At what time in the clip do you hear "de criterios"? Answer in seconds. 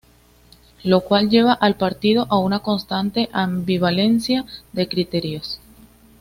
4.73-5.59